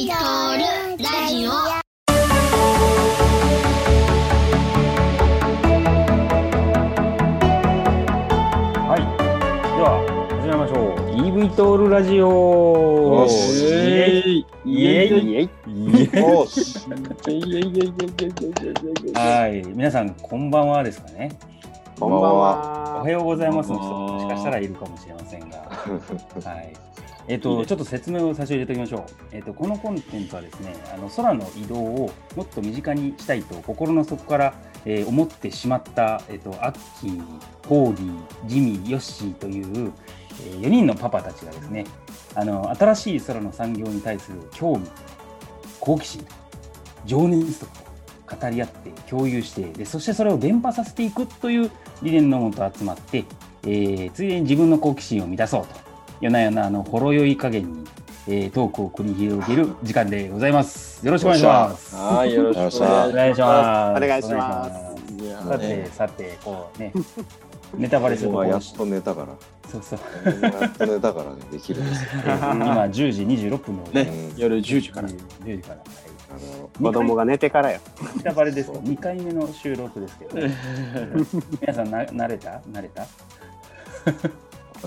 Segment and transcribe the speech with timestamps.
[0.00, 0.62] ビトール
[1.04, 1.50] ラジオ
[8.88, 9.00] はい。
[9.76, 10.00] では、
[10.40, 11.00] 始めましょう。
[11.20, 16.78] EV トールラジオよしイエイイエイイエイイエイよし。
[19.12, 19.66] はい。
[19.66, 21.38] 皆さん、こんばんはですかね。
[21.98, 23.00] こんばんは。
[23.00, 25.58] おはようございますの人もしかしたらいるかもしれませんが。
[26.42, 26.89] はい。
[27.28, 29.04] えっ、と、ちょっと説明を最初に入れておきましょう。
[29.32, 37.22] えっ、と、このコンテンツはですね、あの空の移動をもっと身近にしたいと、心の底から、えー思ってしまった、えっ、と、アッキー、
[37.68, 39.92] ホーリー、ジミー、ヨッシーという、
[40.42, 41.84] え4人のパパたちがですね、
[42.34, 44.88] あの、新しい空の産業に対する興味、
[45.80, 46.26] 好奇心、
[47.04, 47.66] 情熱と
[48.36, 51.70] 語り合って共有してでそしてそれを伝播させていくという
[52.02, 53.24] 理念のもと集まって、
[53.64, 55.89] えーついでに自分の好奇心を満たそうと
[56.20, 57.84] 夜な夜なあのほろ酔い加減に、
[58.28, 61.04] えートークを繰り広げる時間でございます。
[61.04, 61.96] よろしくお願いします。
[61.96, 63.12] はい、よろしくお願いしおます。
[63.12, 64.04] 願いします。
[64.04, 65.48] お願いします。
[65.48, 66.92] さてねさてこうね
[67.76, 68.48] ネタバレするところ。
[68.48, 69.28] 今やっと寝たから。
[69.70, 70.42] そうそう。
[70.42, 72.10] やっと寝たからね、できるんですよ。
[72.26, 73.82] え ー今10時26分の。
[73.84, 74.02] ね。
[74.02, 75.08] うん夜10時から。
[75.08, 75.16] 10
[75.56, 75.84] 時から、はい
[76.30, 77.80] あの子供が寝てからよ。
[78.16, 78.70] ネタバレです。
[78.70, 80.36] 2回目の収録ですけど、
[81.60, 82.60] 皆さんな慣れた？
[82.72, 83.06] 慣れた？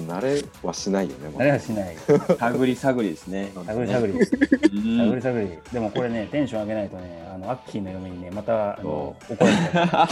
[0.01, 1.29] 慣れはしないよね。
[1.29, 1.95] 慣れはしない。
[2.37, 3.51] 探り探りですね。
[3.65, 4.13] 探り探り。
[4.13, 4.31] う探
[4.71, 5.49] りん探り。
[5.71, 10.07] でもこれねテンション上げないとねあのアッキーの嫁にねまたあの怒られちゃ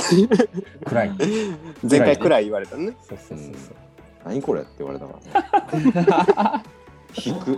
[0.81, 1.11] う暗い
[1.89, 2.93] 前回くらい言われたのね。
[3.01, 3.55] そうそうそうそう。
[4.25, 5.13] 何これって言われたか
[5.63, 6.63] らね。
[7.25, 7.57] 引く。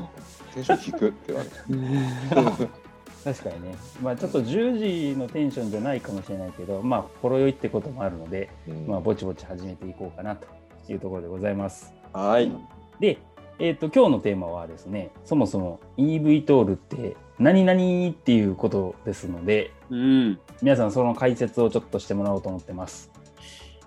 [0.53, 2.67] テンション引くって言われた。
[3.23, 3.75] 確かにね。
[4.01, 8.87] まあちょっと10時のテンションじゃないかもしれないけどまあほろ酔いってこともあるのでうん。
[8.87, 10.47] まあぼちぼち始めていこうかなと
[10.89, 12.51] いうところでございますはい。
[12.99, 13.17] で
[13.59, 20.39] えっ、と今日のテーマはですねそもそも EV トールって何々っていうことですのでうん。
[20.61, 23.11] 皆さんその解説をちょっとしてもらおうと思ってます。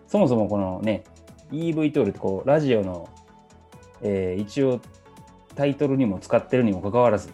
[0.07, 1.05] そもそもこのね、
[1.51, 3.09] EV トールってこう、ラジオの、
[4.03, 4.81] えー一応
[5.57, 7.31] タイトルにも使ってるにもかかわらず、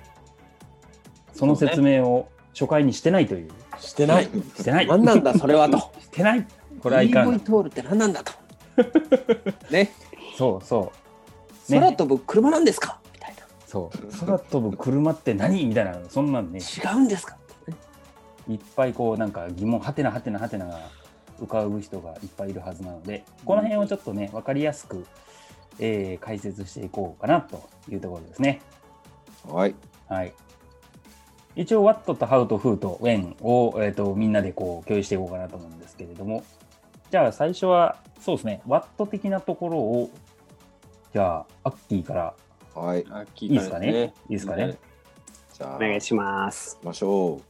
[1.35, 4.25] その説明を初回にしてないという、してない。
[4.25, 5.79] してない、何なんだ、それはと。
[6.01, 6.47] してない、
[6.81, 7.41] これはいか EV ん。
[7.41, 8.33] トールって何なんだと。
[9.71, 9.91] ね。
[10.37, 10.93] そうそ
[11.69, 12.99] う、ね空飛ぶ車なんですか？
[13.15, 13.43] みたいな。
[13.67, 15.65] そう、空飛ぶ車って何？
[15.67, 17.37] みたいな、そんなんね、違うんですか？
[18.49, 20.81] いっぱいこう、なんか疑問、はてなはてなはてなが
[21.41, 25.07] 浮かぶ人がいっぱいいるはずなので、この辺をちょっとね、わかりやすく、
[25.79, 28.61] えー解説していこうかなというところですね。
[29.49, 29.75] はい。
[30.09, 30.33] はい。
[31.55, 36.45] 一応、What と How と Who と When を、えー、とみんなでこう共有していこうかなと思うんですけれども、
[37.13, 40.11] じゃあ最初は、そうですね、What 的なところを、
[41.13, 42.35] じゃあ、アッキーから
[42.75, 43.05] はい。
[43.11, 44.15] あいいいですかね？
[44.31, 44.79] いいですかね？
[45.53, 46.77] じゃあ、お願いします。
[46.77, 47.43] 行きましょう。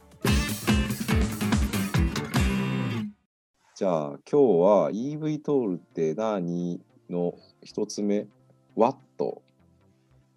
[3.73, 8.27] じゃあ今日は EV トールって何の一つ目
[8.75, 8.97] ？What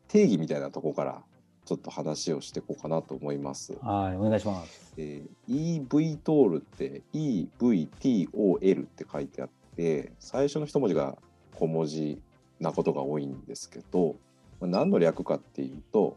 [0.06, 1.22] 定義みたいなとこから
[1.66, 3.76] ちょっと話をしていこうかなと思います。
[3.82, 4.94] はい、お願いします。
[4.96, 11.18] えー EV トールって EVTOL って書いてあって最初の一文字が
[11.56, 12.22] 小文字
[12.60, 14.14] なことが多いんですけど、
[14.60, 16.16] まあ何の略かっていうと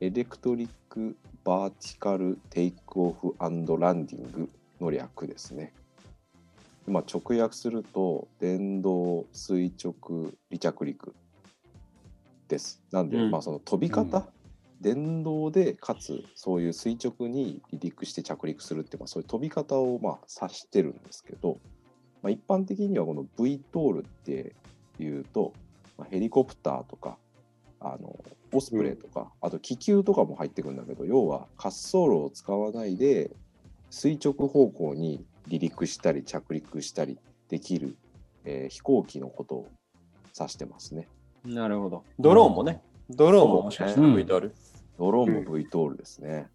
[0.00, 4.48] エレクトリック・バーティカル・テイクオフ・アンド・ランディング
[4.80, 5.72] の略ですね。
[6.86, 11.14] まあ、直訳すると電動垂直離着陸
[12.46, 12.80] です。
[12.92, 14.24] なんで、うんまあその飛び方、うん
[14.80, 21.58] 電動でかつそういう垂直に離陸して着陸するって、まあ、そういう飛び方をまあ指してるんですけど、
[22.22, 24.54] まあ、一般的にはこの V トールって
[25.00, 25.52] いうと、
[25.96, 27.16] まあ、ヘリコプターとか
[27.80, 28.18] あの
[28.52, 33.30] オスプレイとか、あと気球とかも入ってくるんだけど要は滑走路を使わないで
[33.90, 37.18] 垂直方向に離陸したり着陸したり
[37.48, 37.96] できる、
[38.44, 39.68] えー飛行機のことを
[40.38, 41.08] 指してますね。
[41.44, 42.04] なるほど。
[42.18, 42.82] ドローンもね。
[43.10, 44.54] ドローンももしかし V トール。
[44.98, 46.48] ドローンも V トールですね。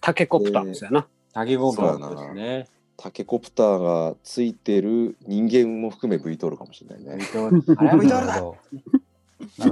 [0.00, 1.06] タケコプターですよな。
[1.32, 2.68] タゲゴプターですね。
[2.96, 3.78] タケコプター
[4.10, 7.24] がついてる人間も含め V トールかもしれないね。
[7.30, 8.44] あれは V トールだなる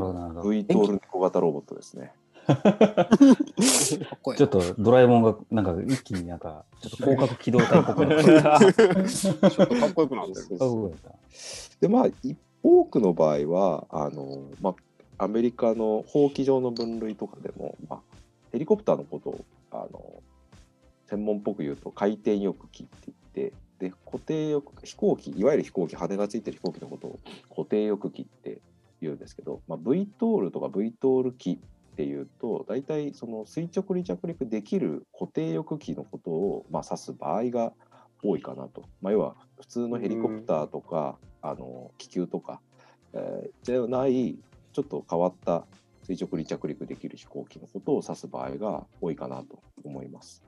[0.00, 0.48] ほど。
[0.48, 2.12] V トール小型ロボットですね。
[4.36, 10.46] ちょっとドラえもんがなんか一気になんかちょっと広角機動隊っぽくなっちょっとかっこよくなってる。
[11.80, 14.74] でまあ一多くの場合はあの、まあ、
[15.18, 18.00] アメリカの法規上の分類とかでも、まあ、
[18.52, 20.22] ヘリコプターのことをあの
[21.06, 27.18] 専門っぽく言うと回転翼機って言ってで固定翼飛行機いわゆる飛行機羽がついてる飛行機のことを
[27.50, 28.58] 固定翼機って
[29.00, 31.60] 言うんですけど、まあ、V トールとか V トール機
[31.92, 37.72] っていうと大体その垂直離着陸できる固定翼機のことを、まあ、指す場合が
[38.22, 42.60] 多いかなと、まあ、要は普通のヘリコプターとか、あの気球とか、
[43.12, 44.36] えーではない
[44.76, 45.64] ちょっと変わった
[46.02, 50.42] 垂直離着陸できる飛行機のことを指す場合が多いかなと思います。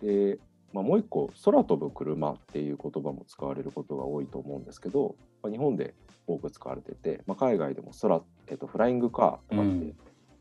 [0.00, 0.38] で、
[0.72, 5.92] まあ、もう一個空飛ぶ車っていう言葉も使われることが多いと思うんですけど、まあ、日本で
[6.26, 9.94] 多く使われてて、まあ、海外でも空、えっと、フライングカーとかって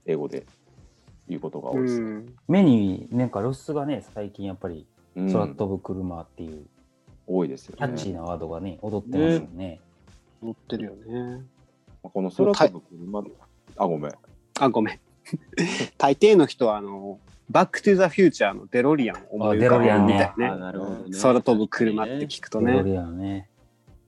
[0.05, 0.45] 英語で
[1.27, 2.05] 言うことが多いですね。
[2.05, 4.87] うん目になんか露出がね、最近やっぱり
[5.17, 6.67] うん空飛ぶ車っていう
[7.27, 7.77] 多いですよね。
[7.79, 9.81] キャッチーなワードがね、踊ってますよね。
[10.41, 11.43] 乗ってるよね。
[12.03, 13.23] まあこの空飛ぶ車、
[13.77, 14.13] あ、ごめん。
[14.59, 14.99] あ、ごめん。
[15.97, 17.19] 大抵の人は、あの、
[17.49, 20.33] バックトゥザフューチャーのデロリアンを思い浮かべるみたい。
[20.37, 21.17] なるほどね。
[21.21, 22.71] 空飛ぶ車って聞くとね。
[22.71, 23.49] デロリアンね。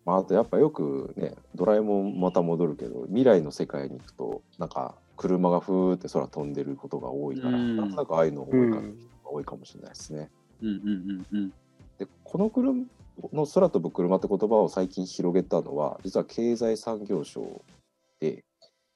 [0.06, 10.30] まあ、あとやっぱよくね、ドラえもんまた戻るけど、未来の世界に行くと、なんか車がふーって空飛んでることが多いから、うんなんとなくああいうのを思い浮かべる人が多いかもしれないですね。
[10.62, 10.75] うんうん
[11.31, 11.54] うんうん。
[11.98, 12.74] で、この車
[13.31, 17.50] の空飛ぶ車って言葉を最近広げたのは、実は経済産業省で、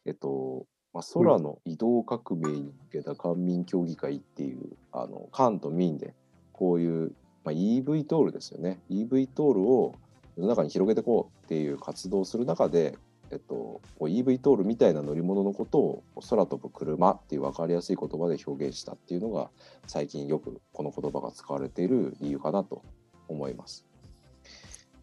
[0.08, 6.16] えっと、まあ、空の移動革命に向けた官民協議会っていう、あの官と民で
[6.54, 7.12] こういう、
[7.44, 9.94] まあ、EV トールですよね EV トールを
[10.38, 12.98] 世の中に広げていこうっていう活動をする中で、
[13.32, 19.50] えっと、EV トールみたいな乗り物のことを空飛ぶ車っていう分かりやすい言葉で表現したっていうのが
[19.88, 22.82] 最近よくこの言葉が使われている理由かなと
[23.28, 23.86] 思います。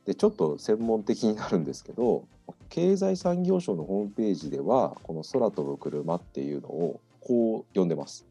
[0.06, 2.26] でちょっと専門的になるんですけど
[2.74, 8.26] 経済産業省のホームページではこの空飛ぶ車っていうのをこう呼んでます。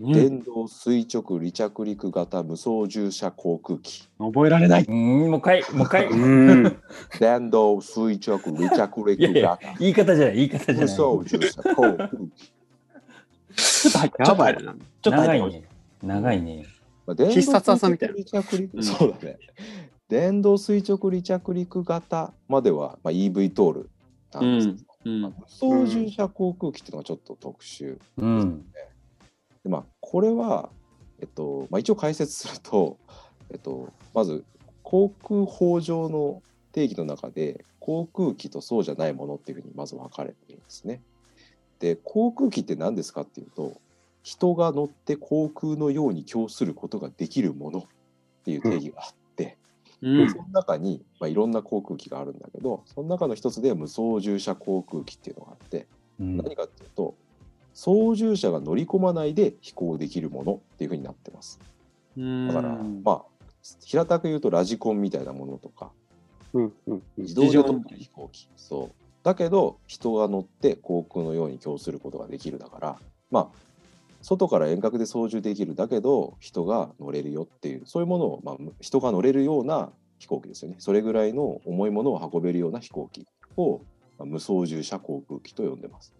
[0.00, 4.84] 電動垂直離着陸型無操縦者航空機覚えられない。
[4.88, 6.06] うん、もう一回、もう一回。
[6.08, 6.76] うん。
[7.20, 10.88] 電動垂直離着いやいや陸型言い方じゃない、言い方じゃ無ない。
[10.88, 12.52] 操縦者航空機
[13.54, 14.60] ちょっと入っやばいな。
[14.62, 15.10] ちょっと。
[15.12, 15.62] 長いね。
[16.02, 16.66] 長いね。
[17.06, 19.38] まあ電動必殺技みたいな垂直離着陸うんそうだね。
[20.08, 23.90] 電動垂直離着陸型までは、まあ、EV トール
[24.32, 28.64] なんですけど、うんまあ無操縦者航空機っていうのがちょっと特殊うん。
[29.62, 30.70] で、まあ、これは、
[31.20, 32.96] えっとまあ、一応解説すると、
[33.50, 34.44] えっと、まず
[34.82, 36.42] 航空法上の
[36.72, 41.02] 定義の中で航空機とそうじゃないものっていうふうにまず分かれてるんですね。
[41.80, 43.74] で航空機って何ですかっていうと
[44.22, 47.82] 人が乗って航空のように供することができるものっ
[48.44, 49.23] ていう定義があって、
[50.04, 50.30] うん。
[50.30, 55.86] その中に、まあ、いろんな航空機があるんだけどその中の一つで無操縦者航空機っていうのがあって
[56.20, 56.36] うん。
[56.36, 57.14] 何かっていうと
[57.72, 61.58] 操縦者が乗り込まないで飛行できるものっていうふうになってます。
[62.16, 62.46] うん。
[62.46, 63.22] だから、まあ
[63.82, 65.90] 平たく言うとラジコンみたいなものとか
[66.52, 67.02] うんうんうん。
[67.16, 68.48] 自動で飛ぶ飛行機。
[68.56, 69.04] そう。
[69.24, 72.98] だけど人が乗って航空のように供することができるだから
[73.30, 73.73] まあ
[74.24, 83.26] 外から遠隔で操縦できるだけど人が乗れるよっていうそういうものを、まあ、人が乗れるような飛行機ですよねそれぐらいの重いものを運べるような飛行機
[83.58, 83.82] を、
[84.18, 86.14] まあ無操縦者航空機と呼んでます。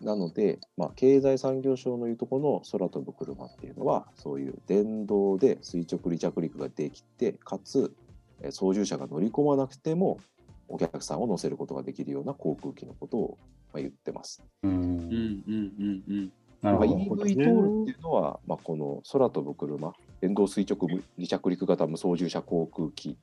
[0.00, 7.94] なので、まあ、経済産業省のいうところの空飛ぶ車っていうのはそういう電動で垂直離着陸ができてかつ
[8.40, 10.18] えー操縦者が乗り込まなくても
[10.66, 13.38] お客さんを乗せることができるような航空機のことを
[13.72, 14.42] まあ言ってます。
[14.64, 14.68] う。
[14.68, 17.16] うんんうんうんうんまあ、なるほ EV ど。
[17.16, 23.18] トールっていうのは、まあ、この空飛ぶ車電動垂直離着陸型無操縦者航空機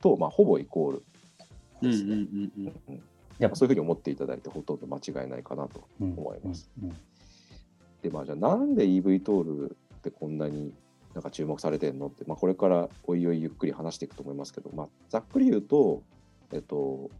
[0.00, 1.02] と、まあ、ほぼイコール
[1.82, 2.14] うんうんですね。
[2.14, 3.02] うんうんうん
[3.40, 6.70] やっぱまあそういうふうに思っていただいてほとんど間違いないかなとうん思います。
[6.80, 6.96] うん
[8.00, 10.72] でまあじゃあなんで EV トールってこんなに
[11.14, 16.02] なんか注目されてるのって、まあ、これからおいおいゆっくり話していくと思いますけど、まあ、ざっくり言うと、
[16.52, 17.10] えっと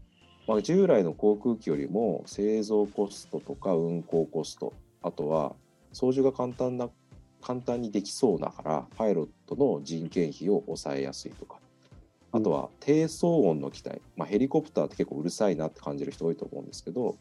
[0.47, 5.55] まあ、従来の航空機よりも製造コストとか運航コストあとは
[5.95, 6.89] 操縦が簡単な
[7.41, 11.57] 簡単にできそうだからパイロットの人件費を抑えやすいとか
[12.33, 17.15] あとは低騒音の機体、まあ、ヘリコプターって結構うるさいなって感じる人多いと思うんですけど、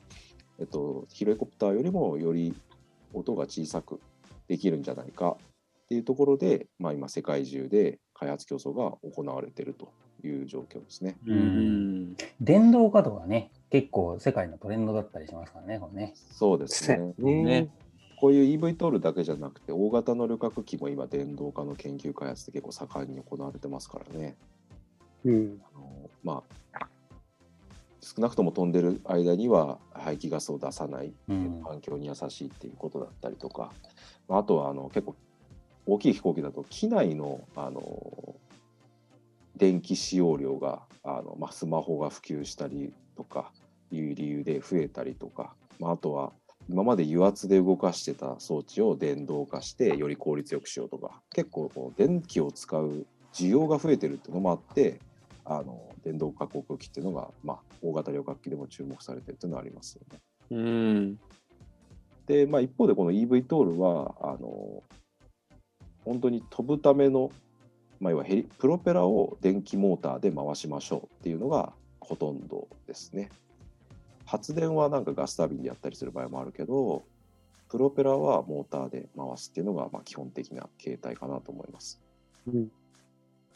[0.59, 2.53] えっと、ヘリコプターよりもより
[3.13, 4.01] 音が小さく
[4.49, 5.37] できるんじゃないか
[5.85, 9.93] っていうところで、まあ、今世界中で開発競争が行われていると
[10.27, 11.17] いう状況ですね。
[11.27, 16.15] うん電動化とかね、結構世界のトレンドだったりしますからね、これね。
[16.33, 17.15] そうですね。
[17.19, 17.69] ねね
[18.17, 24.37] こういう EV トールだけじゃなくて大型の旅客機も今電動化の研究開発って結構盛んに行われてますからね。
[25.25, 25.61] うん。
[25.75, 26.43] あのま
[26.73, 26.89] あ
[28.01, 31.63] 少なくとも飛んでる間には排気ガスを出さない、うん。
[31.65, 33.73] 環境に優しいっていうことだったりとか、
[34.29, 35.17] まあ、あとはあの結構
[35.87, 38.35] 大きい飛行機だと機内のあの
[39.57, 43.53] 電気使用量があの、まあ、スマホが普及したりとか
[43.91, 46.33] いう理由で増えたりとか、まあ、あとは
[46.69, 54.99] 今まで油圧で動かしてた装置を電動化してより効率よくしようとか結構こう電気を使う需要が増えてるっていうのもあって
[55.45, 60.21] あの電動化航空機っていうのが、まあ、大型旅客機でも注目されてるっていうのはありますよね。
[60.51, 61.19] うん。
[62.27, 64.83] で、まあ、一方でこの EV トールはあの
[66.05, 67.31] 本当に飛ぶための、
[68.01, 73.31] まあ、要はヘリプロペラを電気モーターで回しましょうっていうのがほとんどですね。
[74.27, 77.05] 発電はなんかガスタービンでやったりする場合もあるけど
[77.69, 82.01] プロペラはモーターで回すっていうのがまあ基本的な形態かなと思います。
[82.47, 82.71] うん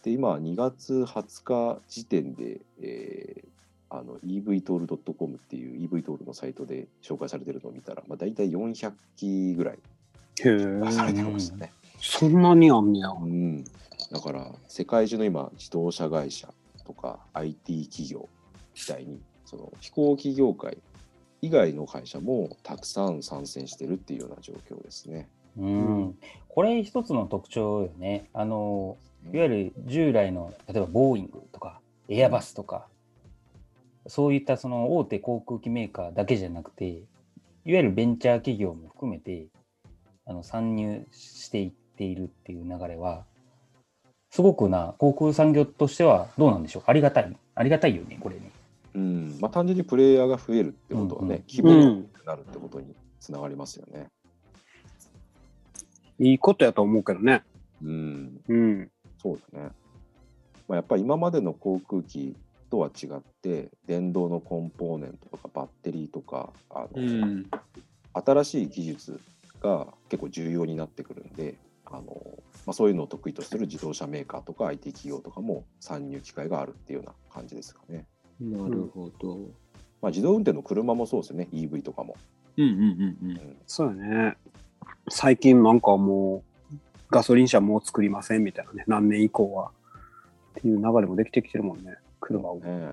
[0.02, 3.48] で今2月20日時点で、えー
[3.90, 9.78] あの evtool.com っていう EVTOL のサイトで紹介されてるのを見たら、まあ、大体400機ぐらい
[10.36, 11.72] 出されてましたね。
[11.98, 13.08] そんなにあんねや。
[13.08, 13.64] うん、
[14.12, 16.52] だから世界中の今自動車会社
[16.84, 18.28] とか IT 企業
[18.74, 20.76] みたいにその飛行機業界
[21.40, 25.26] 以外の会社もたくさん参戦してるっていうような状況ですね。
[25.56, 28.28] うん、これ一つの特徴よね。
[28.34, 28.98] あの、
[29.32, 32.86] いわゆる従来の、例えばボーイングとか、エアバスとか、
[34.06, 37.04] そういったその大手航空機メーカーだけじゃなくて、いわ
[37.64, 39.46] ゆるベンチャー企業も含めて、
[40.26, 43.24] あの参入していっているっていう流れは、
[44.30, 46.82] すごくな、航空産業としてはどうなんでしょう？
[46.86, 47.36] ありがたい。
[47.54, 48.50] ありがたいよね、これね。
[48.98, 54.08] うんまあ、単純にプレイヤーが増えるってことはね、うんうん規模がなるってことにつながりますよね。
[56.18, 57.44] いいことやと思うけどね。
[57.80, 58.90] うん、うん。
[59.22, 59.70] そうだね。
[60.66, 62.34] まあ、やっぱり今までの航空機
[62.70, 67.46] とは違って、電動のコンポーネントとかバッテリーとか、あのうん。
[68.12, 69.20] 新しい技術
[69.60, 71.54] が結構重要になってくるんで、
[71.86, 72.02] あの
[72.66, 78.06] まあ、そういうのを得意とする自動車メーカーとか IT 企業とかも参入機会があるっていうような感じですかね。
[78.40, 79.38] なるほど。
[80.00, 82.16] まあ、自動運転の車もそうですよね、EV とかも。
[82.56, 83.56] うんうんうんうん。
[83.66, 84.36] そうやね。
[85.08, 86.42] 最近なんかも
[86.72, 86.76] う、
[87.10, 88.84] ガソリン車もう作りませんみたいなね。
[88.86, 89.70] 何年以降は。
[90.58, 91.96] っていう流れもできてきてるもんね。
[92.20, 92.60] 車を。
[92.60, 92.92] ね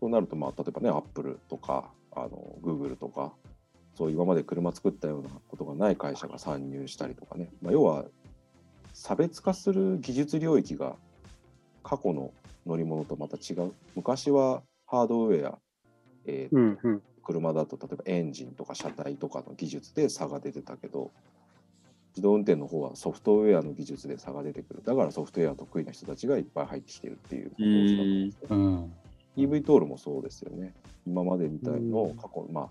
[0.00, 3.32] そうなると、まあ、例えばね、アップルとか、あの Google とか、
[3.96, 8.04] そういう今まで車作ったようなことがない会社が参入したりとかね、まあ、要は
[8.94, 10.94] 差別化する技術領域が
[11.82, 12.32] 過去の
[12.68, 13.72] 乗り物とまた違う。
[13.96, 15.58] 昔はハードウェア、
[16.26, 17.02] えーうんうん。
[17.24, 21.10] 車だと例えばエンジンとか車体とかの技術で差が出てたけど
[22.12, 28.92] 自動運転の方はソフトウェアの技術で差が出てくるだからソフトウェア得意な人たちがいっぱい入ってきてるっていう構図だと思うんですねうん。
[29.36, 30.72] EV トールもそうですよね
[31.06, 32.68] 今までみたいのうん過去まあ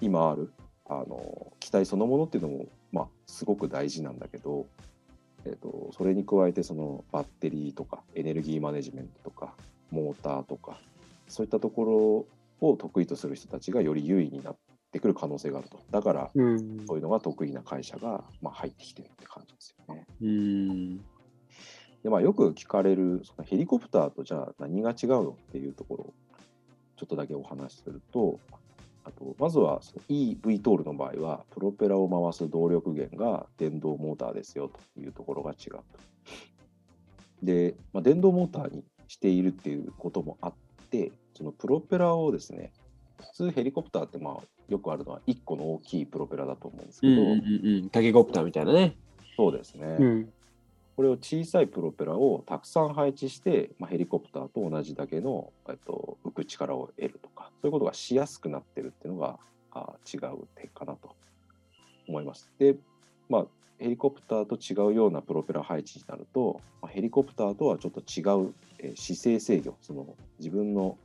[0.00, 0.52] 今ある
[0.86, 4.66] あの機体そのものっていうのもまあすごく大事なんだけど
[5.44, 9.54] えっとそれに加えてそのバッテリーとかエネルギーマネジメントとか
[9.90, 10.78] モーターとか
[11.28, 12.26] そういったとこ
[12.60, 14.56] ろを得意とする人たちがより優位になっ
[14.92, 20.06] てくる可能性があるとだからうんそういうのが得意な会社が、まあ、入ってきてるって感じですよね。
[20.20, 20.96] うん。
[22.02, 26.14] でまあ、よく聞かれるそのヘリコプターとじゃあ何が違うのっていうところを
[26.96, 28.40] ちょっとだけお話しすると
[29.04, 35.84] あとまずはその EV トールの場合はプロペラを回す動力源が電動モーターですよというところが違うと。
[37.42, 40.52] で、まあ、電動モーターにしているっていうこともあっ
[40.90, 42.72] てそのプロペラをですね
[43.18, 47.90] 普通ヘリコプターってまあよくあるのは1個の大きいプロペラだと思うんですけど、うんうんうん。
[47.90, 48.96] タケコプターみたいなね。
[49.36, 49.96] そうですね。
[49.98, 50.32] うん。
[50.96, 59.38] これを小さいプロペラをたくさん配置して、まあ、ヘリコプターと同じだけの、えっと、浮く力を得るとかそういうことがしやすくなってるっていうのが
[59.72, 61.16] あ違う点かなと
[62.08, 62.50] 思います。
[62.58, 62.76] で、
[63.28, 63.46] まあ、
[63.78, 70.06] ヘリコプターと違うようなプロペラ配置になると、まあ、ヘリコプターとはちょっと違う、えー姿勢制御その
[70.38, 70.98] 自分の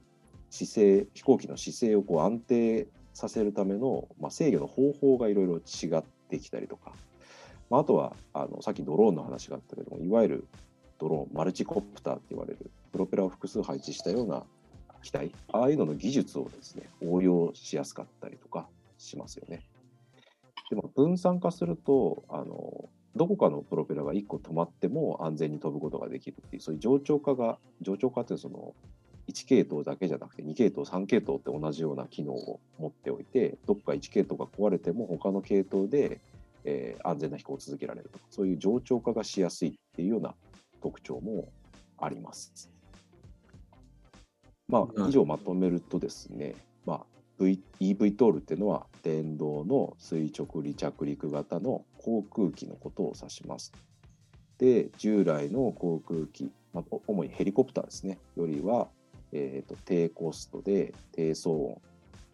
[0.49, 6.91] 姿勢飛行機の姿勢をこう安定させるための、まあ、制御の方法がいろいろ違ってきたりとか
[7.69, 10.47] まあ、あとはあのさっきドローンの話があったけどもいわゆる
[10.99, 14.43] ドローンマルチコプターって言われるプロペラを複数配置したような
[15.01, 19.61] 機体ああいうのの技術をですね応用しやすかったりとかしますよね。
[20.69, 28.73] でも分散化するとあのどこかのプロペラが1個止まっても安全に飛ぶことができるっていうそういう冗長化が冗長化っていうその
[29.27, 36.19] 1系統だけじゃなくて2系統3系統って同じような機能を持っておいてどっか1系統が壊れても他の系統で
[36.63, 40.35] えー安全な飛行を続けられるとかそういう冗長化がしやすいっていうような
[40.81, 41.49] 特徴も
[41.97, 42.69] あります。
[44.67, 47.05] まあ、以上まとめるとですね、まあ
[47.39, 53.71] v、EV トールっていうのは電動の垂直離着陸型の航空機のことを指します。
[54.57, 58.87] で従来の航空機、まあ、お主にヘリコプターですねよりは、
[59.31, 61.81] えーと低コストで低騒音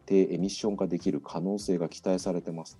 [0.05, 2.77] 低エミッション化できる可能性が期待されてます。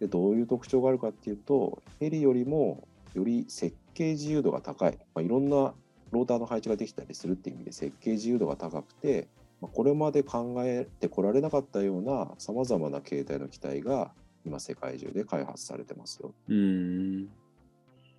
[0.00, 5.74] でどういう特徴があるかっていうとヘリよりもより設計自由度が高い、まあ、いろんな
[6.10, 9.28] ローターの配置ができたりするっていう意味で設計自由度が高くて、
[9.60, 14.12] まあ、これまで考えてこられなかったようなさまざまな形態の機体が
[14.44, 16.32] 今世界中で開発されてますよ。
[16.48, 17.24] うん。
[17.24, 17.28] ま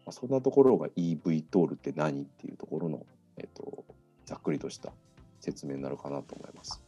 [0.08, 3.06] あ、そんなところが EV トールって何っていうところの、
[3.38, 3.84] えっと、
[4.26, 4.92] ざっくりとした
[5.40, 6.82] 説明になるかなと思います。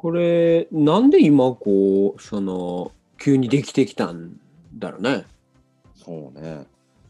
[0.00, 4.38] これ、なんで今、こう、その、急にできてきたん
[4.76, 5.24] だろうね。
[5.96, 6.66] そうね。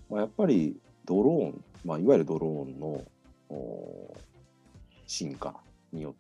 [0.09, 3.05] まあ、やっぱりドローン、まあ、いわゆるドローンの
[3.51, 4.17] お
[5.07, 5.55] 進化
[5.93, 6.15] によ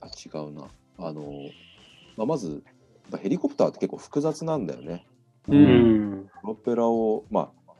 [0.00, 0.66] って、あ、違うな。
[0.98, 1.22] あの、
[2.16, 2.64] まあ、まず、
[3.22, 5.06] ヘリコプターって結構複雑なんだよね。
[5.46, 5.54] う。
[5.54, 6.30] うんん。
[6.40, 7.72] プロペラを、まあ、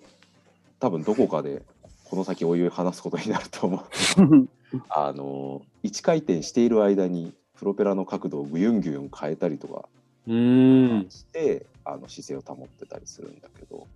[0.78, 1.64] 多分どこかで
[2.04, 3.80] この先おいおい話すことになると思う。
[4.88, 9.88] あの、1回転している間にプロペラの角度をぐゆんぐゆん変えたりとか
[10.26, 11.06] うん。
[11.08, 13.86] して、あの姿勢を保ってたりするんだけど、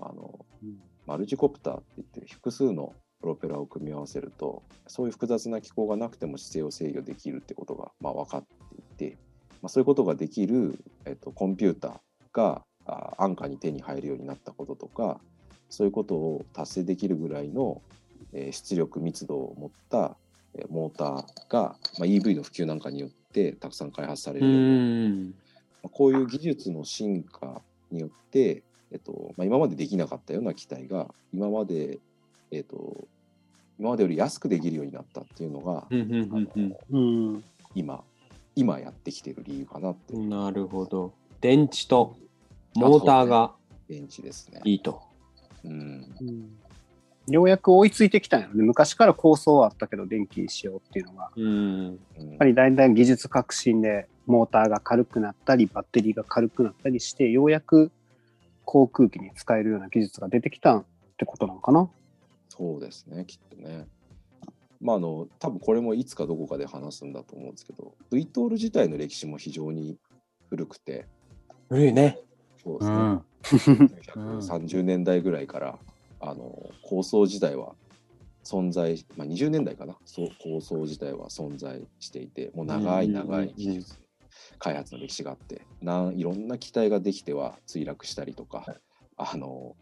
[0.00, 9.16] あの、うんマルチコプターって言って複数のプロペラを組み合わせるとそういう複雑な機構がなくても姿勢を制御できるってことが、まあ、分かっていて、
[9.62, 11.92] まあ、そういうことができる、えっと、コンピューター
[12.32, 15.20] があ安価に手に入るようになったこととか
[15.70, 17.80] そういうことを達成できるぐらいの、
[18.32, 20.23] えー出力密度を持った、えー
[20.68, 25.18] モーターが、まあ、EV の普及なんかによってたくさん開発されうるよう。
[25.24, 25.32] ま
[25.86, 31.98] あこういう技術の進化によって、えっとまあ、今までできなかったような機体が今まで、
[32.50, 33.06] えっと、
[33.78, 37.44] 今までより安くできるようになったっていうのが、うんうんうんうんうん。
[37.74, 38.04] 今
[38.56, 41.12] 今やってきてる理由かなってなるほど。
[41.40, 42.16] 電池と
[42.76, 43.52] モーターが
[43.88, 44.60] 電池ですね。
[44.64, 45.02] いいと。
[45.64, 46.63] うんうん
[47.28, 48.62] ようやく追いついてきたんやろね。
[48.62, 51.30] 昔から構想はあったけど、電気にしようっていうのが。
[51.34, 51.44] うん。
[51.44, 57.92] うんやっぱりだんだん技術革新で、モーターが軽くなったり、バッテリーが軽くなったりして、ようやく
[58.64, 60.84] 航空機に使えるような技術が出てきたっ
[61.16, 61.88] てことなのかな。
[62.48, 63.86] そうですねきっとね。
[64.80, 69.96] まああの多分これもいつかどこかで話すんだと思うんですけど V トール自体の歴史も非常に
[70.50, 71.06] 古くて
[71.68, 72.18] 古いね。
[72.62, 72.78] そう
[73.48, 74.40] ですね、うん。
[74.40, 75.78] 1930年代ぐらいから、
[76.30, 77.74] あの構想自体は
[78.44, 83.94] 存在、まあ、20年代かなそう構想自体は存在していてもう長い長い技術
[84.58, 88.76] 開発の歴史があってなんいろんな機体ができては墜落したりとか
[89.16, 89.76] あの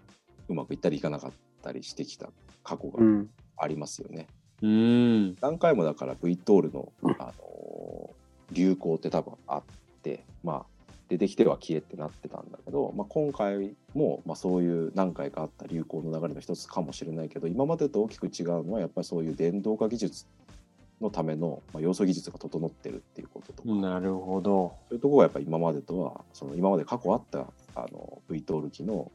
[0.49, 2.29] うまくいったりいかなかったりしてきた
[2.63, 3.31] 過去がうん。
[3.63, 4.27] ありますよね。
[4.61, 5.37] うん。
[5.41, 8.11] 何回もだから V トールの、あの
[8.51, 9.63] 流行って多分あっ
[10.03, 10.72] てまあ
[11.09, 20.27] 出てきては消えってなってたんだけど、まあ、今回も、まあ、そういう何回かあった流行の流れの一つかもしれないけど今までと大きく違うのはやっぱりそういう電動化技術
[21.03, 24.77] のための、まあ、要素技術が整ってるっていうこととか、なるほど。
[24.89, 27.41] そういうところがやっぱ今までとはその今まで過去あった
[27.75, 29.11] あの V トール機の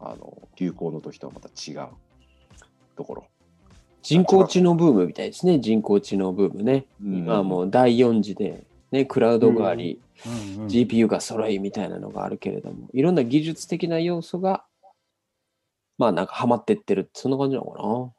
[0.00, 1.88] あの流行の時とはまた違う
[2.96, 3.26] ところ。
[4.02, 5.60] 人工知能ブームみたいですね。
[5.60, 6.86] 人工知能ブームね。
[7.02, 14.64] 今はもう第4次で、ね、クラウドがあり、うんうん GPU が揃いみたいなのがあるけれども、いろんな技術的な要素が、
[15.98, 18.14] まあなんかハマってってるって、そんな感じなのか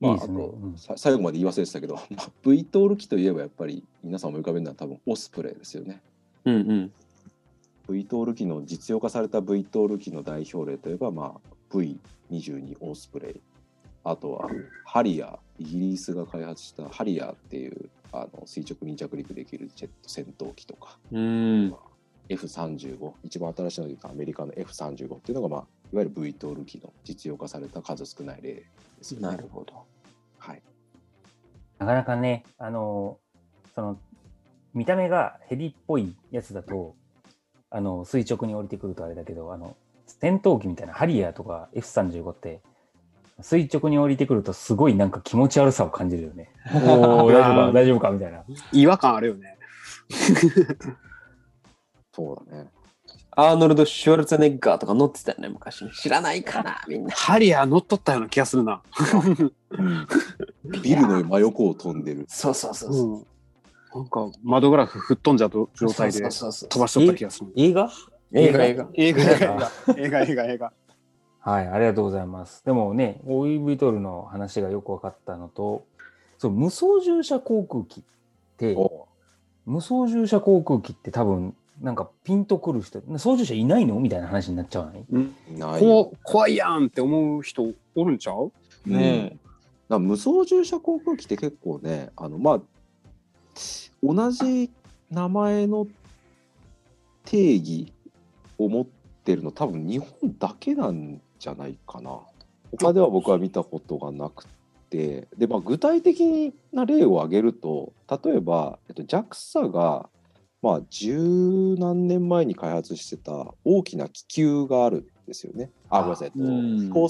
[0.00, 6.00] まあ、あとうんさ最後まで言い忘れてたけど、 まあ V トール機といえばやっぱり皆さん思い浮かべるのは多分オスプレイですよね。
[6.44, 6.52] な。
[6.52, 6.92] うんうん。
[7.88, 13.40] V トール機の実用化された V トール機の代表例といえば、まあ、V22 オスプレイ
[14.04, 14.50] あとは
[14.84, 21.74] ハリアーイギリスが開発したハリアーっていうあの垂直に着陸できるジェット戦闘機とかうん。
[22.28, 25.60] F35 一番新しいので言うとアメリカの F35 っていうのが、まあ、
[25.92, 28.64] いわゆる V トール機の実用化された数少ない例で
[29.00, 29.28] すよね。
[29.28, 29.72] なるほど。
[30.38, 30.62] はい、
[31.78, 33.18] なかなかね、あの、
[33.74, 33.98] その、
[34.74, 36.94] 見た目がヘリっぽいやつだと、
[37.70, 42.60] あの、垂直に降りてくるとあれだけど、あの、戦闘機みたいなハリアーとか F35 って、
[43.40, 46.50] 垂直に降りてくるとすごいなんか気持ち悪さを感じるよね。
[46.74, 47.72] おお大丈夫か？
[47.72, 48.10] 大丈夫か？
[48.10, 48.42] みたいな。
[48.72, 49.56] 違和感あるよね。
[52.12, 52.68] そうだね。
[53.32, 55.88] アーノルド・シュワルツェネッガーとか乗ってたよね、昔。
[55.92, 57.14] 知らないかな、みんな。
[57.14, 58.82] ハリアー乗っとったような気がするな。
[60.82, 62.24] ビルの真横を飛んでる。
[62.26, 63.12] そうそうそうそう。
[63.12, 63.26] うん。
[63.94, 67.52] なんか窓ガラス吹っ飛んじゃう状態でそうそうそう飛ばしとった気がする。
[67.54, 67.88] 映画
[68.32, 68.64] 映画？
[68.64, 68.88] 映画。
[68.94, 70.72] 映画映画映画映画映画映画。
[71.48, 72.62] はい、ありがとうございます。
[72.66, 75.86] でもね、OEV トールの話がよく分かったのと、
[76.36, 78.02] そう無操縦者航空機っ
[78.58, 79.08] て、お
[79.64, 85.04] 無操縦者航空機って多分、なんかピンとくる人、操縦者いないのみたいな話になっちゃわない？
[85.10, 85.34] うん。
[85.56, 85.82] ない
[86.22, 88.52] 怖いやんって思う人おるんちゃう？
[88.84, 89.38] ね
[89.88, 89.98] え。
[89.98, 92.60] 無操縦者航空機って結構ね、あのまあ、
[94.02, 94.70] 同じ
[95.10, 95.86] 名前の
[97.24, 97.90] 定義
[98.58, 98.86] を持っ
[99.24, 102.20] てるの多分日本だけなんじゃないかな。
[102.78, 104.44] 他では僕は見たことがなく
[104.90, 107.92] てで、まあ、具体的な例を挙げると
[108.24, 110.08] 例えば、えっと、JAXA が
[110.60, 115.70] まあ十何年前に開発してた大きな気球があるんですよね。
[115.88, 117.08] あ、ごめんなさい、えっと、うん飛行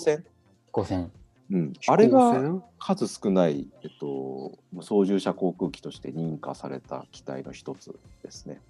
[0.84, 1.10] 船？
[1.50, 8.60] うん、あれが飛行数少ない、えっと、操縦者航空機として認可された機体の一つですね。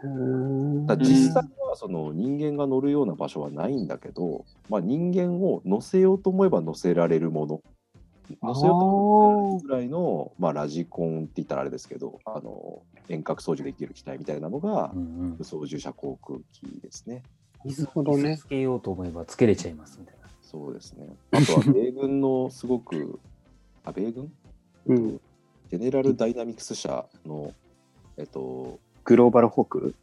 [0.00, 7.62] 船だ実際はその人間が乗るような場所はないんだけど、まあ、人間を乗せようと思えば乗せられるもの
[8.42, 15.44] 乗せようと思えば乗せられるぐらいの、まあ、ラジコンって言ったらあれですけどあの遠隔操縦できる機体みたいなのがうんうん。
[15.44, 17.22] 操縦者航空機ですね。
[17.64, 20.28] なるほどねつけようと思えばつけれちゃいますみたいな。
[20.42, 21.06] そうですね。
[21.32, 23.18] あとは米軍のすごく、
[23.84, 24.32] あ、米軍？
[24.86, 25.20] うん
[25.70, 27.52] ジェネラルダイナミクス社の、
[28.16, 29.94] えっと、グローバルホーク？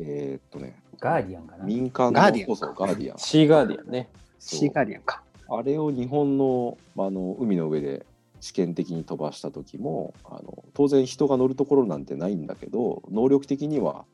[0.00, 1.64] えーっとね、ガーディアンかな。
[1.64, 3.18] 民間のガーディアンそうそうガーディアン。
[3.18, 4.08] シーガーディアンね。
[4.40, 8.04] シーガーディアンかあれを日本のまああの海の上で
[8.40, 14.04] 試験的に飛ばした時もあの当然人が乗るところなんてないんだけど能力的には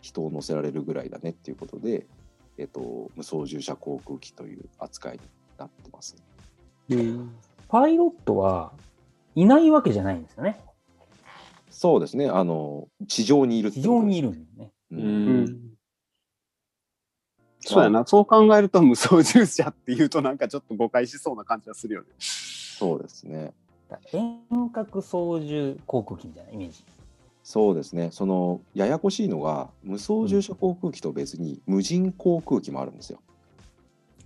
[0.00, 2.08] 人を乗せられるぐらいだねっていうことで、
[2.58, 5.20] えっと、無操縦者航空機という扱いに
[5.58, 6.16] なってます、
[6.88, 7.32] うん
[7.68, 8.72] パイロットは
[9.36, 10.60] いないわけじゃないんですよね。
[11.82, 12.28] そうですね。
[12.28, 14.70] あの地上にいるって地上にいるんですね。
[14.92, 15.40] ううん。
[15.40, 15.60] ん
[17.58, 18.06] そうやな。
[18.06, 22.06] そう考えると無操縦者っていうとなんかちょっと誤解しそうな感じがするよね。
[22.20, 23.52] そうですね。
[24.12, 26.84] 遠隔操縦航空機みたいなイメージ。
[27.42, 28.10] そうですね。
[28.12, 33.18] そのややこしいのが無操縦者航空機と別に無人航空機もあるんですよ。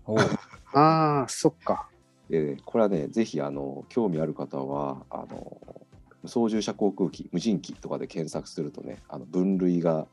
[0.04, 0.18] おう。
[0.78, 1.88] ああそっか。
[2.28, 5.86] でこれはね、ぜひあの興味ある方はあの無
[6.28, 10.06] 操縦者航空機、無人機とかで検索するとね、あの分類が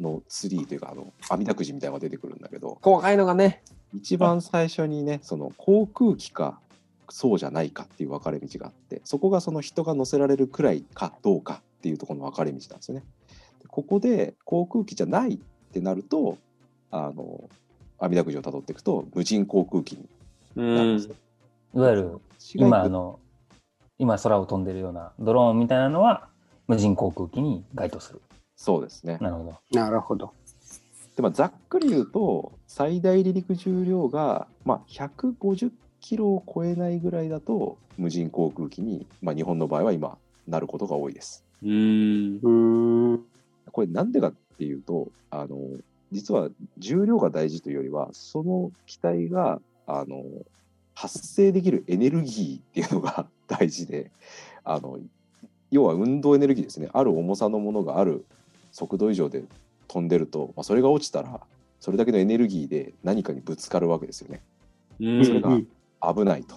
[0.00, 3.62] のツリーというかあの網だくじみたいなのが出てくるんだけど、細かいのがね。
[3.92, 6.58] 一番最初にね、その航空機か
[7.08, 13.04] そうじゃないかっていう分かれ道があって、そこがその人が乗せられるくらいかどうかっていうところの分かれ道なんですよね。
[13.62, 15.38] でここで航空機じゃないっ
[15.72, 16.38] てなると、
[16.90, 17.48] あの
[17.98, 20.08] 網だくじをたどっていくと無人航空機に
[20.56, 21.14] うなるんですよ。
[21.74, 22.20] いわゆる
[22.54, 23.18] 今あの
[23.98, 26.28] 今空を飛んでるようなドローンみたいなのは
[26.66, 28.20] 無人航空機に該当する。
[28.56, 29.18] そうですね。
[29.20, 29.78] なるほど。
[29.78, 30.32] なるほど
[31.16, 41.44] でまあ、ざっくり言うと最大離陸重量が、まあ、150キロを超えないぐらいだと無人航空機に、まあ、日本の場合は今なることが多いです。
[41.62, 43.20] うん
[43.70, 45.56] これなんでかっていうとあの
[46.12, 50.22] 実は重量が大事というよりはその機体があの
[50.94, 54.10] 発生できるエネルギーっていうのが 大事で
[54.64, 54.98] あの
[55.70, 56.88] 要は運動エネルギーですね。
[56.92, 58.24] ある重さのものがある
[58.72, 59.44] 速度以上で
[59.88, 61.40] 飛んでると、まあ、それが落ちたら
[61.80, 64.40] それだけのエネルギーで何かにぶつかるわけですよね。
[65.00, 65.24] うん。
[65.24, 65.68] それがうん
[66.14, 66.56] 危ないと。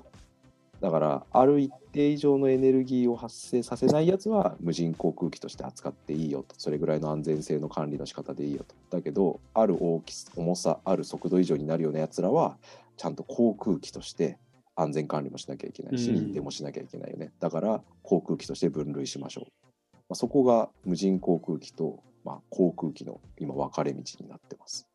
[0.81, 6.55] だからある一定以上のエネルギーを発生させないやつは無人航空機として扱っていいよと。
[6.57, 8.75] それぐらいの安全性の管理の仕方でいいよと。
[8.95, 12.57] だけどある大きさ重さある速度以上になるようなやつらは
[12.97, 14.37] ちゃんと航空機として
[14.75, 16.31] 安全管理もしなきゃいけないし、うん。
[16.31, 17.31] 認定もしなきゃいけないよね。
[17.39, 19.45] だから航空機として分類しましょう、
[19.93, 24.87] まあ、そこが無人航空機と、まあ、航空機の今分かれ道になってます。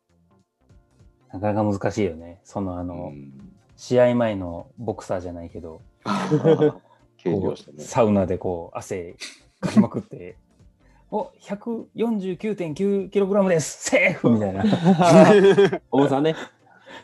[1.31, 2.39] なかなか難しいよね。
[2.43, 3.33] そのあの、うん。
[3.75, 5.81] 試合前のボクサーじゃないけど、
[7.71, 7.83] ね。
[7.83, 9.15] サウナでこう汗
[9.59, 10.35] かきまくって、
[11.09, 13.89] お149.9キログラムです。
[13.89, 14.63] セーフみたいな。
[15.91, 16.35] 重さね。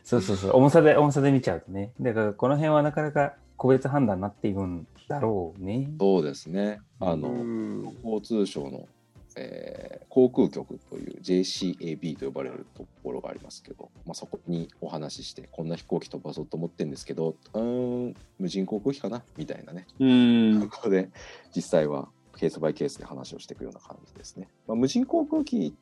[0.03, 0.51] そうそうそう。
[0.55, 1.91] 重さで、重さで見ちゃうとね。
[1.99, 5.89] だからこの辺はなかなか個別判断になっていくんだろうね。
[5.99, 8.87] そうですねあの、うん交通省の、
[9.35, 19.21] えー航空局という JCAB と呼ばれるところがありますけど、まあ、そこにお話ししてこんな飛行機飛ばそうと思ってるんですけどうーん無人航空機かな？
[19.37, 20.67] みたいなねうん。
[20.67, 21.09] ここで
[21.55, 24.47] 実際はケースバイケースで話をしていくような感じですね。
[24.67, 25.75] まあ、無人航空機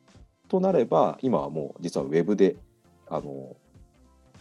[0.48, 2.56] となれば今はもう実はウェブで
[3.08, 3.56] あの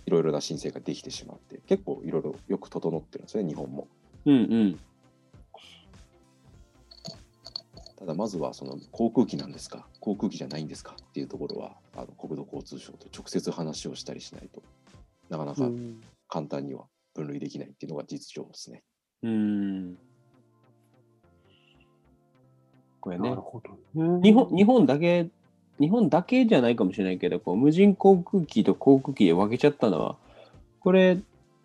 [0.08, 3.90] いろいろな申請ができてしまって結構いろいろよく整ってるんですね日本も。
[4.26, 4.80] うんうん。
[7.98, 9.86] ただまずはその航空機なんですか？
[10.00, 10.96] 航空機じゃないんですか？
[11.10, 14.64] っていうところはあの国土交通省と直接話をしたりしないと
[15.30, 18.84] なかなかうん簡単には分類できないっていうのが実情ですね。
[19.24, 19.98] うん。
[23.02, 23.42] これねなる。
[23.42, 23.72] ほど
[24.06, 25.30] ね日本日本だけ、
[25.80, 30.16] 日本だけじゃないかもしれないけど、こう無人航空機と航空機で分けちゃったのは、
[30.80, 31.20] これ、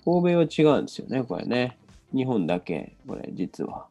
[0.04, 1.78] 欧米は違うんですよね、これね。
[2.14, 3.86] 日本だけ、これ、実は。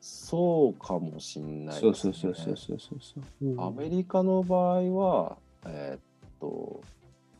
[0.00, 3.44] そうかもしんないそうですねそうそうそうそうそう。
[3.44, 6.00] うんアメリカの場合は、えーっ
[6.40, 6.80] と、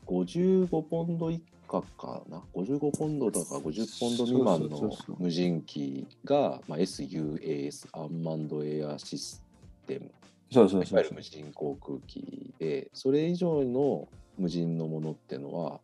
[0.07, 10.11] 55ポンド以下かな、55ポンドだから50ポンド未満の無人機が、まあ、SUAS、 Unmanned Air System、
[10.52, 15.80] そうそうそういわゆる無人航空機で、それ以上の無人のものっていうのは、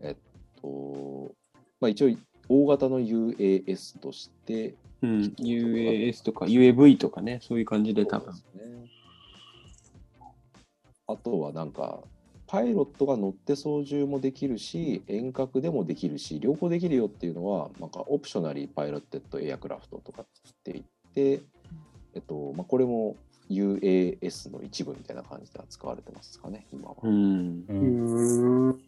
[0.00, 0.16] えっ
[0.60, 1.32] と、
[1.80, 2.16] まあ、一応、
[2.48, 8.34] 大型の UAS として、うん、UAS とか UAV とかね、そういう感じで多分。
[8.34, 8.40] ね。
[11.08, 12.00] あとはなんか
[12.46, 20.26] パイロットが乗って操縦もできるし遠隔でもできるし両方できるよっていうのはなんか Optionally Piloted Aircraft とかっ
[20.64, 20.84] て言っ
[21.14, 21.42] て、
[22.14, 23.16] えっとまあ、これも
[23.50, 27.64] UAS の一部みたいな感じで扱われてますかね今は、うん。
[27.68, 28.78] ううんん。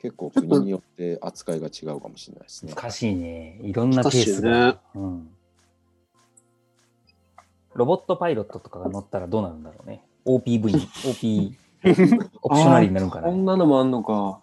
[0.00, 3.60] 結構国によって扱いが違うかもしれないですね難しいね。
[3.62, 4.80] いろんなケースが。
[4.94, 5.30] うん
[7.74, 10.02] ロボットパイロットとかが乗ったらどうなるんだろうね。
[10.26, 11.56] OPV、OP、
[12.42, 13.32] オプショナリーになるんかなこ。
[13.32, 14.40] んなのもあんのか。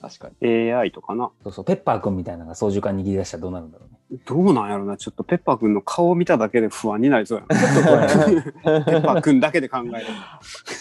[0.00, 1.30] 確かに AI とかな。
[1.42, 3.93] そうそう、ペッパーくんみたいなのが操縦桿握り出したらどうなるんだろうね。
[4.26, 4.96] どうなんやろな。
[4.96, 7.54] ちょっとペッパーくんの顔を見ただけで不安になりそうやな。
[8.84, 10.06] ペッパーくんだけで考える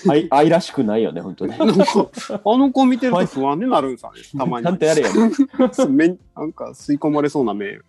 [0.10, 1.54] 愛愛らしくないよね、本当に。
[1.60, 1.66] あ
[2.58, 4.22] の子見てると不安になるんさね。
[4.38, 4.66] たまに。
[4.66, 5.08] ちゃんとやれよ。
[5.14, 7.80] なんか吸い込まれそうな目。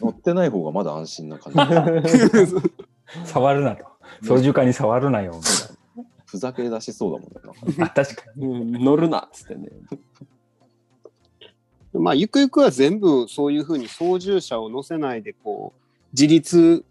[0.00, 2.54] 乗ってない方がまだ安心な感じ
[3.24, 3.84] 触るなと。
[4.22, 5.32] 操縦桿に触るなよ。
[5.36, 5.74] みたい
[6.26, 8.46] ふざけ出しそうだもんあ、確かに。
[8.46, 9.68] うん乗るなっつってね。
[12.00, 15.80] まあ、ゆくゆくは全部そういうふうに操縦者を乗せないで、こう、
[16.12, 16.84] 自立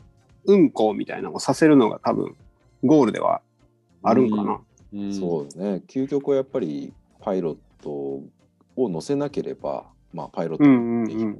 [0.45, 2.35] 運行みたいなのをさせるのが多分、
[2.83, 3.41] ゴールでは
[4.01, 4.59] あるんかな。
[4.93, 5.13] うん。
[5.13, 5.81] そうですね。
[5.87, 11.35] 究極はやっぱりパイロットを乗せなければ、まあ、パイロットうんの。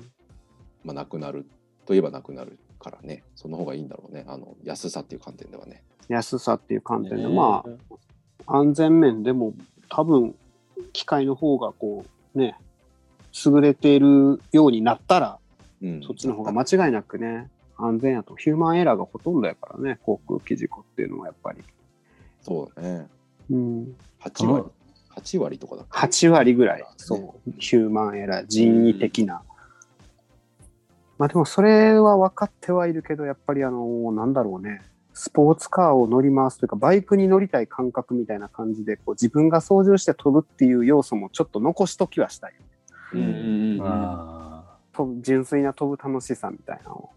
[0.83, 1.45] まあ、なくなる
[1.85, 3.23] といえばなくなるからね。
[3.35, 4.25] その方がいいんだろうね。
[4.27, 5.83] あの安さっていう観点ではね。
[6.09, 7.63] 安さっていう観点で、ねま
[8.45, 9.53] あ、安全面でも
[9.89, 10.35] 多分、
[10.91, 12.57] 機械の方がこう、ね、
[13.45, 15.39] 優れているようになったら、
[15.81, 16.01] うん。
[16.03, 18.35] そっちの方が間違いなくね、安全やと。
[18.35, 21.63] ヒューマンエラーがほとんどやからね、航空機事故っていうのはやっぱり。
[22.41, 23.07] そうだね。
[23.49, 24.65] うん、8割。
[25.15, 29.43] 8割とかだっけ？8割ぐらい、ねそう、ヒューマンエラー、人為的な。
[31.17, 34.81] まあでもそれは分かってはいるけど、やっぱりあの、なんだろうね、
[35.13, 42.53] スポーツカーを乗り回すというか、バイクに乗りたい感覚みたいな感じで、こう自分が操縦して飛ぶっていう要素もちょっと残しときはしたい。
[42.53, 42.72] うんうんうんあ飛ぶ
[45.21, 47.09] 純粋な飛ぶ楽しさみたいなのを。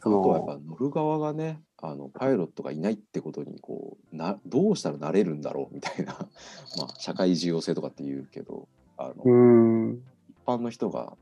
[0.00, 6.14] あそとはやっぱの、乗る側がねあのパイロットがいないってことにこうなどうしたらなれるんだろうみたいな
[6.78, 11.12] まあ社会重要性とかって言うけどあの、うん、一般の人が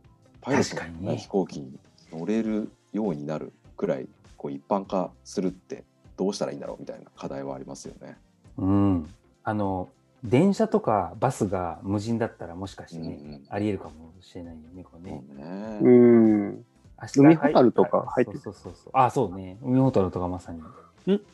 [0.41, 1.77] パイロットの飛行機に
[2.13, 5.85] 乗れるようになるくらいこう一般化するって
[6.17, 8.17] どうしたらいいんだろうみたいな課題はありますよね。
[8.59, 9.15] ーうん。
[9.45, 9.89] あの、
[10.25, 15.23] 電車とかバスが無人だったらもしかしてね、うんうんありえるかもしれないよね、これね。
[15.29, 16.65] そうねうん、
[17.17, 18.39] 海ほたるとか入ってる？
[18.41, 18.93] そうそうそうそう。
[18.95, 19.57] あ、そうね。
[19.63, 20.61] 海ほたるとかまさに。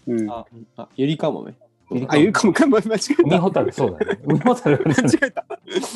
[0.06, 0.30] うん。
[0.30, 0.44] あ、
[0.76, 1.54] あゆりかもね。
[1.88, 2.98] そうだあ、ゆりかもか間違えた。
[3.24, 4.20] 海ほたる、そうだね。
[4.24, 5.46] 海ほたるはね間違えた。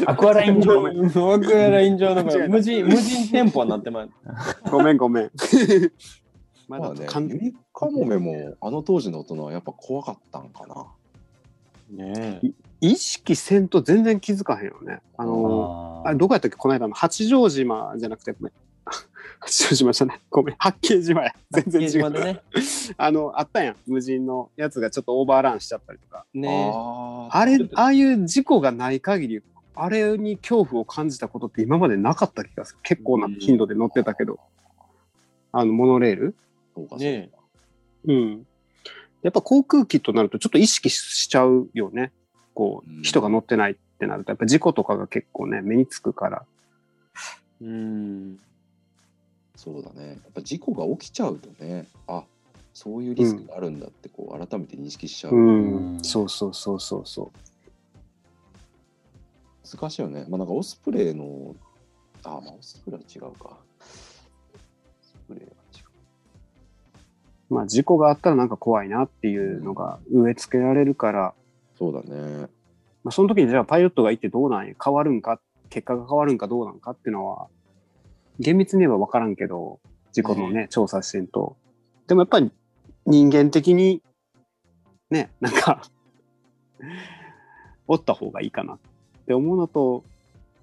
[0.06, 0.82] アクアライン上。
[0.82, 4.10] ワークエアライン上の無人、無人店舗になってまう。
[4.70, 5.30] ごめんごめん。
[6.68, 10.86] ままあね、だかんゆりかもめもあの当時の大人はやっぱ怖かったんかな。
[11.90, 12.40] ね
[12.80, 15.00] 意識せんと全然気づかへんよね。
[15.16, 16.56] あの、ああれどこやったっけ？
[16.56, 18.52] この間の八丈島じゃなくて、ごめん。
[19.40, 20.20] 八丈島じゃない。
[20.30, 20.56] ごめん。
[20.58, 21.34] 八景島や。
[21.50, 22.10] 全然違う。
[22.24, 22.40] ね。
[22.96, 23.76] あの、あったやん。
[23.86, 26.24] 無人のやつがちょっとオーバーランしちゃったりとか。
[26.34, 29.42] ねああれ、ああいう事故がない限り、
[29.74, 32.78] あれに恐怖を感じたことって今までなかった気がする。
[32.82, 34.38] 結構な頻度で乗ってたけど。
[35.52, 36.34] あの、モノレール？
[36.74, 37.30] そうかそうかね
[38.06, 38.46] うん。
[39.22, 42.12] やっぱ航空機となるとちょっと意識しちゃうよね。
[42.58, 46.44] こうんう、人が乗ってないってなると、やっぱ事故とかが結構ね、目につくから。
[47.62, 48.40] うん。
[49.54, 50.08] そうだね。
[50.08, 52.24] やっぱ事故が起きちゃうとね、あ
[52.74, 55.36] そういうリスクがあるんだってこう改めて認識しちゃう。
[55.36, 55.98] うん。
[56.02, 57.30] そうそうそうそうそ
[59.72, 60.26] 難しいよね。
[60.28, 61.54] まあなんかオスプレイの、
[62.24, 63.50] あ、まあオスプレイは違うか。
[63.50, 63.84] オ
[65.00, 65.84] スプレイは違う。
[67.50, 67.54] う。
[67.54, 71.34] まあ事故があったらなんか怖いなっていうのが植え付けられるから、
[71.78, 72.48] そうだね。
[73.04, 77.46] まあその時にじゃあパイロットがいてどうなんや、変わるんか、結果が変わるんかどうなんかっていうのは、
[78.40, 79.80] 厳密に言えば分からんけど、
[80.12, 81.56] 事故のね、調査してんと。
[82.08, 82.50] でもやっぱり
[83.06, 84.02] 人間的に、
[85.10, 85.82] ね、なんか、
[87.86, 88.78] おった方がいいかなっ
[89.26, 90.02] て思うのと、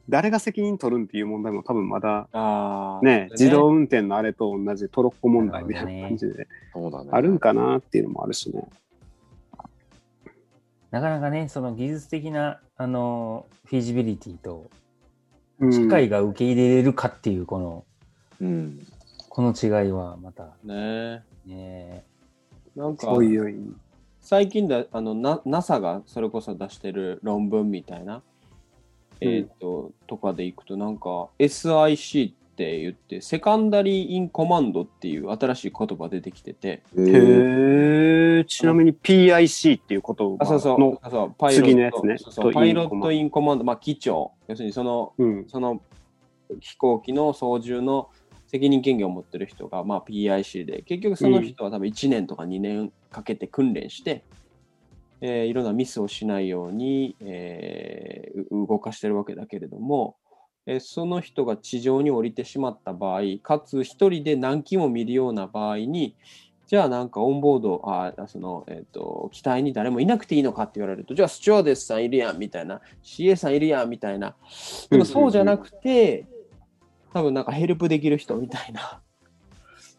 [0.09, 3.05] 誰が責任取るんっていう問題も多分まだああ。
[3.05, 7.09] ね、自動運転のあれと同じトロッコ問題みたいな感じでそうだね。
[7.11, 8.67] あるんかなっていうのもあるしね。
[10.91, 14.69] なかなかね、その技術的な、あの、フィジビリティと、
[15.59, 17.85] うん社会が受け入れれるかっていう、この、
[18.41, 18.85] うん。
[19.29, 22.05] この違いはまた、ねね、
[22.75, 23.55] なんかおいおい。
[24.21, 28.23] 最近だあのな NASA がそれこそ出してる論文みたいな、
[29.19, 36.81] えっ、ととかでいくとなんか SIC って言ってセカンダリー・イン・コマンドっていう新しい言葉出てきてて。
[36.95, 38.37] えー。
[38.37, 41.35] へえ、ちなみに PIC っていうことあそうそう。
[41.37, 42.17] パイロット次のやつね。
[42.17, 42.51] そうそう。
[42.51, 45.45] とパイロット・イン・コマンドまあ機長要するにそのうん。
[45.47, 45.81] その
[46.59, 48.09] 飛行機の操縦の
[48.47, 54.23] 責任権限を持ってる人が、まあ、PIC で結局その人は多分1年とか2年かけて訓練して、
[55.21, 60.17] えーいろんなミスをしないように、えーう動かしてるわけだけれども、
[60.65, 66.15] えーその人が地上に降りてしまった場合かつ一人で何機も見るような場合に
[66.67, 74.35] じゃあなんかオンボードあその、えー、と機体に誰もいなくていいのかって言われるとじゃあスチュワーデスさんいるやんみたいな CA さんいるやんみたいな。
[74.89, 76.25] でもそうじゃなくて、
[77.13, 78.99] 多分なんかヘルプできる人みたいな、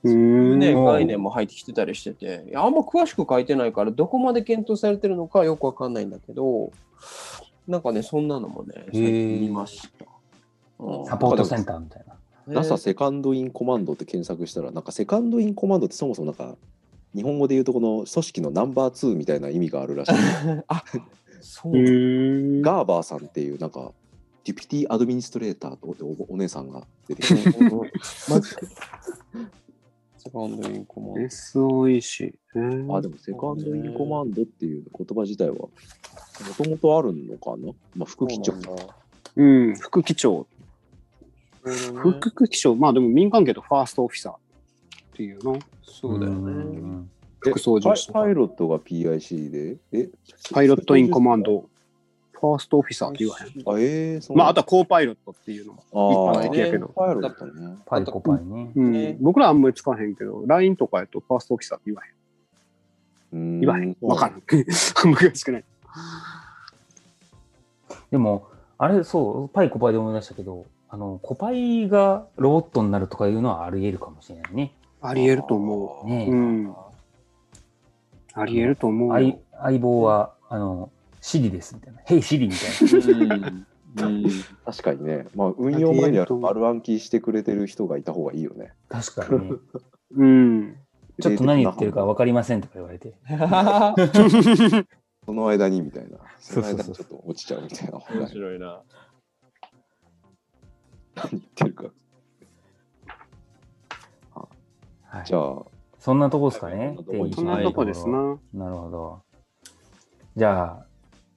[0.02, 0.84] うそういうね、ん。
[0.84, 6.72] 概念も入ってきてたりしてて、いやあんま詳しく書いてないから、どこまで検討されてるのかよくわかんないんだけど、
[7.68, 9.88] なんかね、そんなのもね、最近見まし
[11.06, 12.14] サポートセンターみたいな。
[12.14, 12.20] ね
[12.54, 16.56] NASA セカンドインコマンドって検索したら、なんかセカンドインコマンドってそもそもなんか、
[17.14, 20.12] 日本語で言うとこの組織のナンバー2みたいな意味があるらしい。
[20.68, 20.84] あ
[21.40, 21.78] そうう。
[21.78, 22.62] ん。
[22.62, 23.92] ガーバーさんっていうなんか、
[24.44, 27.34] デュピティアドミニストレーターとおお姉さんが出てきて、
[28.30, 28.48] マジ
[30.18, 32.34] セカンドインコマンド SOEC。
[32.94, 35.70] あ、でもセカンドインコマンドっていう言葉自体は、も
[36.56, 37.72] ともとあるのかな？
[37.96, 38.54] まあ、副機長。
[39.34, 40.46] うん、副機長。
[41.96, 44.36] 副機長、まあでも民間系とファーストオフィサーっ
[45.14, 45.58] ていうの。
[45.82, 46.52] そうだようね。
[46.52, 50.08] ん副操縦士とかパイパイロットが PIC で、え？
[50.52, 51.64] パイロットインコマンド、
[52.32, 53.46] ファーストオフィサーって言わへん。
[53.46, 56.34] あ、えー、そうまあ、あとはコーパイロットっていうのも。
[56.34, 57.76] あ一般的やけどパイロットね。
[57.86, 58.70] パイコパイね。
[58.74, 62.12] うんね僕らあんまり使わへんけど、LINE とかやとファーストオフィサーって言わへん。
[63.32, 63.96] うん言わへん。
[64.00, 64.42] わからん。
[64.42, 65.64] あんま詳しくない。
[68.10, 68.48] でも、
[68.78, 74.72] あれ、そう、パイコパイで思い出したけど、あの、コパイがロボットになるとかいうのはあり得るかもしれないね。
[75.00, 76.32] あり得ると思ねう。
[76.32, 76.74] うん。
[78.34, 79.38] あり得ると思う相よ。
[79.62, 82.00] 相棒は、あの、シリですみたいな。
[82.04, 83.66] ヘイシリみたいな。
[84.64, 88.72] 確かにね、まあ、運用マニュアル丸暗記してくれてる人がいた方がいいよね。
[88.88, 89.56] 確かにね。
[90.16, 90.76] うん。
[91.20, 93.14] ちょっと何言ってるか分かりませんとか言われて。
[95.24, 96.18] その間にみたいな。
[96.38, 97.98] その間にちょっと落ちちゃうみたいな。
[98.14, 98.82] 面白いな。
[101.16, 101.84] 何言ってるか。
[105.08, 105.62] はい、じゃあ、
[105.98, 106.96] そんなとこですかね。
[107.08, 108.38] はいそんなとこですな。
[108.52, 109.22] なるほど。
[110.36, 110.86] じゃあ、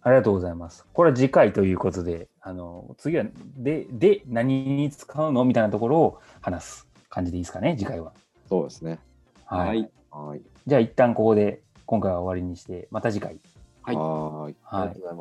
[0.02, 0.86] ありがとうございます。
[0.94, 3.26] これは次回ということで、あの、次は、
[3.58, 5.46] で、で、何に使うの？
[5.46, 8.12] みたいなところを話す感じでいいですかね、次回は。
[8.50, 9.00] そうですね。
[9.46, 9.68] はい。
[9.68, 10.42] はいはい。
[10.68, 13.40] じゃあ、一旦ここで、今回は終わりにして、また次回。
[13.84, 14.56] はいはーい。
[14.64, 15.02] はいありがとう。
[15.02, 15.16] ござい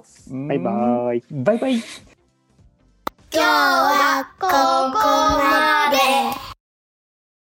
[0.00, 0.30] ます。
[0.32, 1.24] バイバーイ。
[1.44, 1.74] バイバイ。
[3.34, 4.98] 今日はここ
[5.38, 6.41] まで。